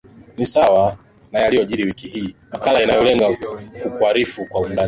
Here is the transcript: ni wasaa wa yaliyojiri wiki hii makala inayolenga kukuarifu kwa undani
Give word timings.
ni 0.37 0.43
wasaa 0.45 0.67
wa 0.67 0.97
yaliyojiri 1.31 1.83
wiki 1.83 2.07
hii 2.07 2.35
makala 2.51 2.83
inayolenga 2.83 3.37
kukuarifu 3.83 4.45
kwa 4.45 4.61
undani 4.61 4.79